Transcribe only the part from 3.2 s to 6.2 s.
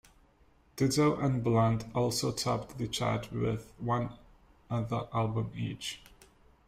with one other album each.